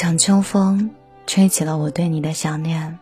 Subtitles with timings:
[0.00, 0.92] 场秋风
[1.26, 2.98] 吹起了我对你的想念。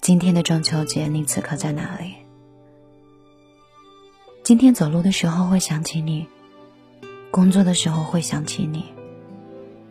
[0.00, 2.14] 今天的中秋节，你此刻在哪里？
[4.42, 6.26] 今天走路的时候会想起你，
[7.30, 8.92] 工作的时候会想起你，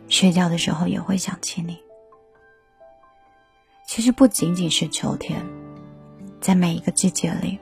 [0.06, 1.78] 睡觉的时候也会想起你。
[3.86, 5.46] 其实不仅仅是秋天，
[6.42, 7.58] 在每一个季节里，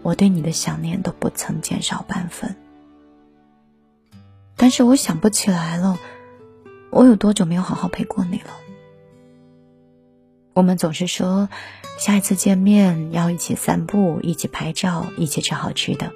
[0.00, 2.56] 我对你的想念都不曾减少半分。
[4.56, 5.98] 但是我想不起来了。
[6.90, 8.50] 我有多久没有好好陪过你了？
[10.54, 11.48] 我们总是说
[11.98, 16.12] 下一次见面要一起散步、一起拍照、一起吃好吃的。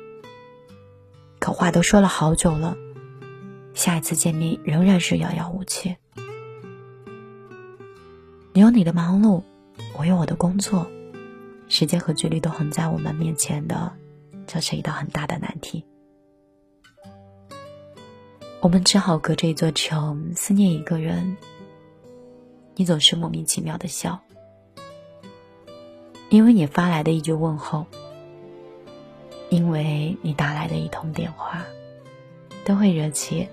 [1.39, 2.77] 可话都说了好久了，
[3.75, 5.97] 下一次见面仍然是遥遥无期。
[8.53, 9.43] 你有你的忙碌，
[9.97, 10.87] 我有我的工作，
[11.69, 13.93] 时间和距离都横在我们面前的，
[14.47, 15.85] 这是一道很大的难题。
[18.63, 21.37] 我们只好隔着一座城思念一个人。
[22.77, 24.21] 你总是莫名其妙的笑，
[26.31, 27.85] 因为你发来的一句问候，
[29.51, 31.65] 因为你打来的一通电话，
[32.65, 33.49] 都会惹起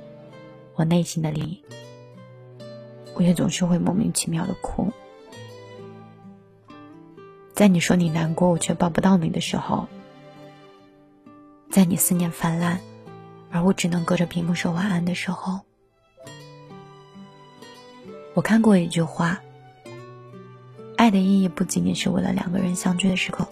[0.76, 1.58] 我内心的涟
[3.16, 4.94] 我也总是会莫名其妙的哭，
[7.56, 9.88] 在你说你难过，我却抱不到你的时候，
[11.72, 12.80] 在你思念泛滥。
[13.52, 15.62] 而我只能隔着屏幕说晚安的时候，
[18.34, 19.42] 我看过一句话：
[20.96, 23.48] 爱的意义不仅仅是为了两个人相聚的时刻，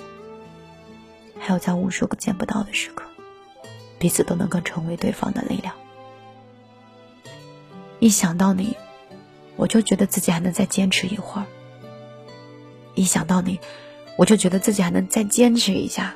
[1.40, 3.04] 还有在无数个见不到的时刻，
[3.98, 5.74] 彼此都能够成为对方的力量。
[8.00, 8.78] 一想到你，
[9.56, 11.46] 我就觉得自己还能再坚持一会儿；
[12.94, 13.60] 一想到你，
[14.16, 16.14] 我就觉得自己还能再坚持一下。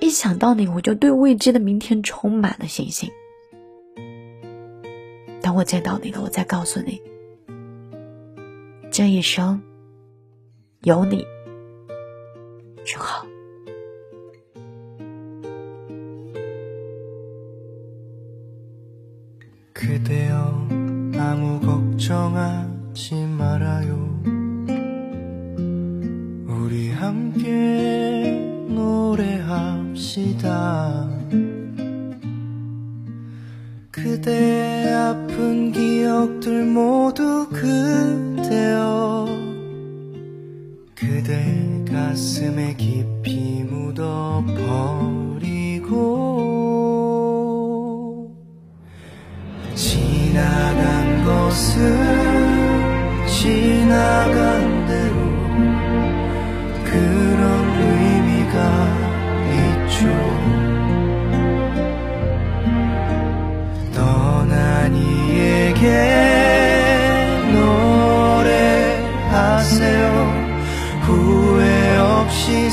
[0.00, 3.10] 一想到你，我就对未知的明天充满了信心。
[5.40, 7.00] 等我见到你了，我再告诉你，
[8.90, 9.62] 这一生
[10.82, 11.24] 有你
[12.84, 13.26] 真好。
[29.96, 31.08] 맙시다.
[33.90, 39.26] 그대 아픈 기억들 모두 그대여.
[40.94, 44.76] 그대 가슴에 깊이 묻어버리고.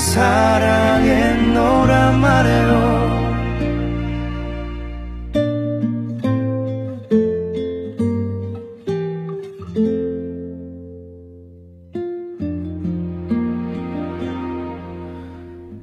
[0.04, 2.74] 사랑했노라 말해요.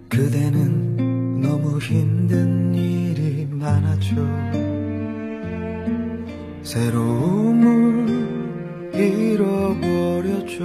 [0.08, 4.16] 그대는 너무 힘든 일이 많았죠.
[6.62, 8.06] 새로움을
[8.94, 10.60] 잃어버렸죠.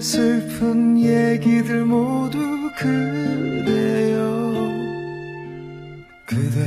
[0.00, 2.38] 슬픈 얘기들 모두
[2.74, 4.18] 그대여.
[6.24, 6.64] 그대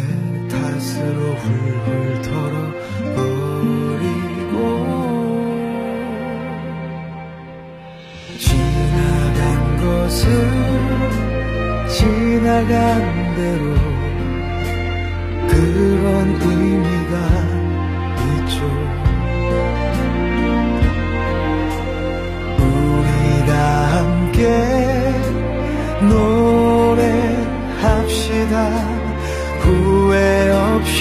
[0.47, 3.15] 탓으로 훌훌 털어버리고.
[8.37, 10.21] 지나간 것은
[11.89, 13.63] 지나간 대로
[15.49, 17.64] 그런 의미가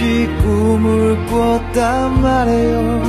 [0.04, 3.02] 없이 꿈을 꿨단 말이에요.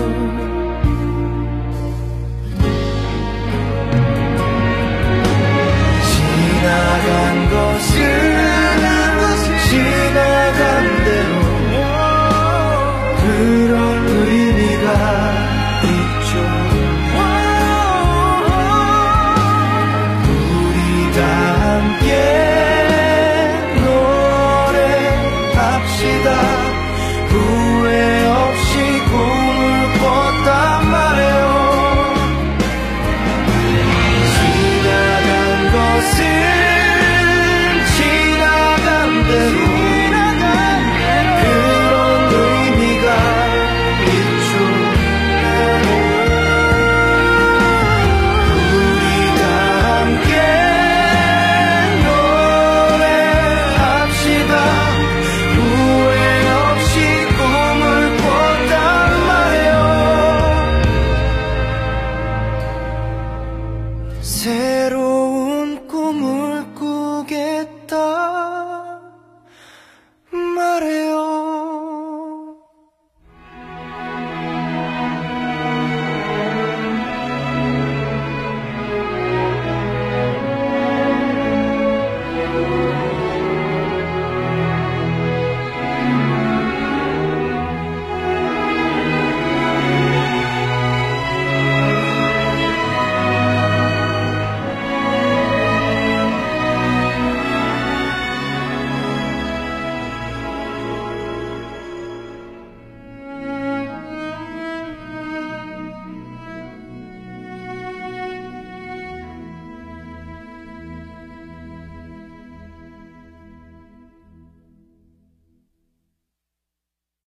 [6.61, 8.34] 지나간 것은